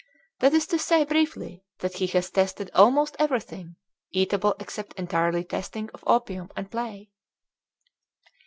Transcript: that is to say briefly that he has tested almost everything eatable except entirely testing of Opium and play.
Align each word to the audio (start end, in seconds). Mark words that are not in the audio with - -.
that 0.39 0.51
is 0.55 0.65
to 0.65 0.79
say 0.79 1.05
briefly 1.05 1.63
that 1.77 1.97
he 1.97 2.07
has 2.07 2.31
tested 2.31 2.71
almost 2.73 3.15
everything 3.19 3.75
eatable 4.09 4.55
except 4.59 4.97
entirely 4.97 5.43
testing 5.43 5.91
of 5.91 6.03
Opium 6.07 6.49
and 6.55 6.71
play. 6.71 7.11